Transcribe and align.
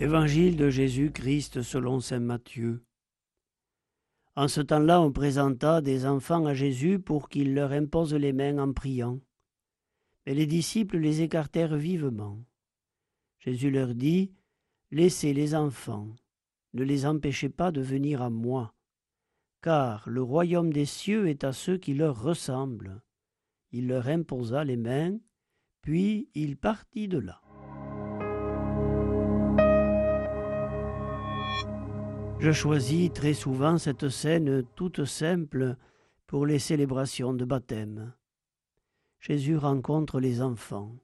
Évangile 0.00 0.56
de 0.56 0.70
Jésus-Christ 0.70 1.62
selon 1.62 1.98
Saint 1.98 2.20
Matthieu. 2.20 2.84
En 4.36 4.46
ce 4.46 4.60
temps-là, 4.60 5.00
on 5.00 5.10
présenta 5.10 5.80
des 5.80 6.06
enfants 6.06 6.46
à 6.46 6.54
Jésus 6.54 7.00
pour 7.00 7.28
qu'il 7.28 7.52
leur 7.52 7.72
impose 7.72 8.14
les 8.14 8.32
mains 8.32 8.58
en 8.58 8.72
priant. 8.72 9.18
Mais 10.24 10.34
les 10.34 10.46
disciples 10.46 10.98
les 10.98 11.22
écartèrent 11.22 11.76
vivement. 11.76 12.38
Jésus 13.40 13.72
leur 13.72 13.96
dit, 13.96 14.30
Laissez 14.92 15.34
les 15.34 15.56
enfants, 15.56 16.14
ne 16.74 16.84
les 16.84 17.04
empêchez 17.04 17.48
pas 17.48 17.72
de 17.72 17.80
venir 17.80 18.22
à 18.22 18.30
moi, 18.30 18.76
car 19.62 20.08
le 20.08 20.22
royaume 20.22 20.72
des 20.72 20.86
cieux 20.86 21.28
est 21.28 21.42
à 21.42 21.52
ceux 21.52 21.76
qui 21.76 21.94
leur 21.94 22.22
ressemblent. 22.22 23.02
Il 23.72 23.88
leur 23.88 24.06
imposa 24.06 24.62
les 24.62 24.76
mains, 24.76 25.18
puis 25.82 26.30
il 26.34 26.56
partit 26.56 27.08
de 27.08 27.18
là. 27.18 27.42
Je 32.40 32.52
choisis 32.52 33.12
très 33.12 33.34
souvent 33.34 33.78
cette 33.78 34.08
scène 34.08 34.62
toute 34.76 35.04
simple 35.04 35.76
pour 36.28 36.46
les 36.46 36.60
célébrations 36.60 37.34
de 37.34 37.44
baptême. 37.44 38.12
Jésus 39.18 39.56
rencontre 39.56 40.20
les 40.20 40.40
enfants. 40.40 40.96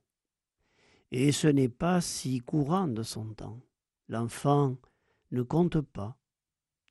Et 1.11 1.33
ce 1.33 1.49
n'est 1.49 1.69
pas 1.69 2.01
si 2.01 2.39
courant 2.39 2.87
de 2.87 3.03
son 3.03 3.35
temps. 3.35 3.61
L'enfant 4.09 4.77
ne 5.33 5.43
compte 5.43 5.81
pas. 5.81 6.17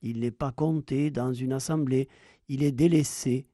Il 0.01 0.19
n'est 0.19 0.31
pas 0.31 0.51
compté 0.51 1.09
dans 1.09 1.33
une 1.33 1.53
assemblée, 1.53 2.09
il 2.49 2.63
est 2.63 2.73
délaissé. 2.73 3.47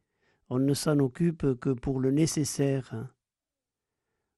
On 0.50 0.58
ne 0.58 0.74
s'en 0.74 0.98
occupe 0.98 1.60
que 1.60 1.70
pour 1.70 2.00
le 2.00 2.10
nécessaire. 2.10 3.14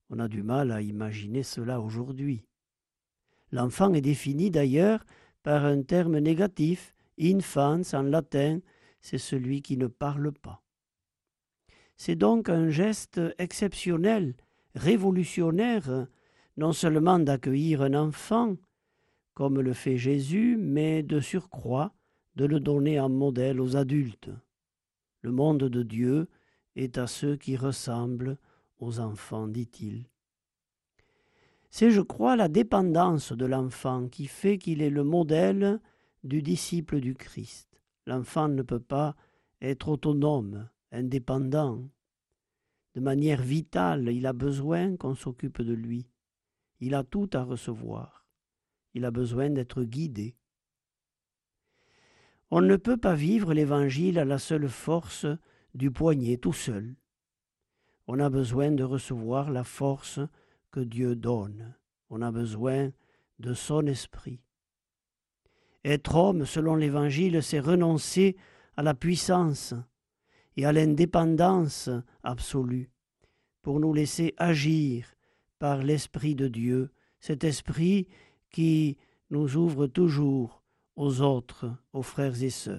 On 0.10 0.20
a 0.20 0.28
du 0.28 0.44
mal 0.44 0.74
à 0.74 0.82
imaginer 0.82 1.44
cela 1.44 1.80
aujourd'hui. 1.80 2.44
L'enfant 3.54 3.94
est 3.94 4.02
défini 4.02 4.52
d'ailleurs 4.52 5.06
par 5.44 5.66
un 5.66 5.82
terme 5.82 6.20
négatif, 6.20 6.94
infans 7.20 7.82
en 7.94 8.04
latin, 8.04 8.60
c'est 9.02 9.18
celui 9.18 9.62
qui 9.62 9.78
ne 9.78 9.88
parle 9.88 10.32
pas. 10.32 10.62
C'est 11.98 12.16
donc 12.16 12.50
un 12.50 12.70
geste 12.70 13.22
exceptionnel, 13.38 14.36
révolutionnaire, 14.76 16.08
non 16.58 16.74
seulement 16.74 17.20
d'accueillir 17.20 17.82
un 17.82 17.94
enfant, 17.94 18.56
comme 19.34 19.62
le 19.62 19.74
fait 19.74 19.98
Jésus, 19.98 20.58
mais 20.60 21.04
de 21.04 21.20
surcroît 21.20 21.94
de 22.36 22.46
le 22.46 22.60
donner 22.60 23.00
en 23.00 23.10
modèle 23.10 23.60
aux 23.60 23.76
adultes. 23.76 24.30
Le 25.22 25.32
monde 25.32 25.64
de 25.66 25.84
Dieu 25.84 26.28
est 26.76 26.98
à 26.98 27.08
ceux 27.08 27.36
qui 27.36 27.56
ressemblent 27.56 28.38
aux 28.80 29.00
enfants, 29.00 29.48
dit-il. 29.48 30.06
C'est, 31.72 31.90
je 31.90 32.02
crois, 32.02 32.36
la 32.36 32.50
dépendance 32.50 33.32
de 33.32 33.46
l'enfant 33.46 34.10
qui 34.10 34.28
fait 34.28 34.58
qu'il 34.58 34.82
est 34.82 34.90
le 34.90 35.06
modèle 35.06 35.80
du 36.24 36.42
disciple 36.42 37.00
du 37.00 37.16
Christ. 37.16 37.82
L'enfant 38.06 38.50
ne 38.50 38.62
peut 38.62 38.82
pas 38.82 39.16
être 39.62 39.88
autonome, 39.88 40.70
indépendant. 40.92 41.88
De 42.94 43.00
manière 43.00 43.42
vitale, 43.42 44.10
il 44.10 44.26
a 44.28 44.34
besoin 44.34 44.98
qu'on 44.98 45.16
s'occupe 45.16 45.62
de 45.62 45.74
lui. 45.74 46.10
Il 46.82 46.94
a 46.94 47.06
tout 47.06 47.30
à 47.32 47.44
recevoir. 47.44 48.28
Il 48.94 49.06
a 49.06 49.12
besoin 49.12 49.50
d'être 49.50 49.84
guidé. 49.84 50.36
On 52.50 52.60
ne 52.60 52.76
peut 52.76 52.98
pas 52.98 53.16
vivre 53.16 53.54
l'Évangile 53.54 54.20
à 54.20 54.26
la 54.26 54.40
seule 54.40 54.68
force 54.68 55.26
du 55.74 55.90
poignet 55.90 56.36
tout 56.36 56.52
seul. 56.52 56.98
On 58.08 58.20
a 58.20 58.30
besoin 58.30 58.72
de 58.72 58.84
recevoir 58.84 59.52
la 59.52 59.64
force 59.64 60.20
que 60.72 60.80
Dieu 60.80 61.16
donne. 61.16 61.76
On 62.10 62.22
a 62.22 62.32
besoin 62.32 62.92
de 63.40 63.54
son 63.54 63.86
esprit. 63.88 64.42
Être 65.84 66.16
homme, 66.16 66.46
selon 66.46 66.76
l'Évangile, 66.76 67.42
c'est 67.42 67.60
renoncer 67.60 68.36
à 68.78 68.84
la 68.84 68.94
puissance 68.94 69.74
et 70.56 70.66
à 70.66 70.72
l'indépendance 70.72 71.90
absolue 72.24 72.92
pour 73.62 73.80
nous 73.80 73.94
laisser 73.94 74.34
agir 74.38 75.14
par 75.60 75.84
l'Esprit 75.84 76.36
de 76.36 76.48
Dieu, 76.48 76.92
cet 77.20 77.44
Esprit 77.44 78.08
qui 78.50 78.98
nous 79.30 79.56
ouvre 79.56 79.88
toujours 79.88 80.64
aux 80.96 81.22
autres, 81.22 81.72
aux 81.94 82.02
frères 82.02 82.42
et 82.44 82.50
sœurs. 82.50 82.70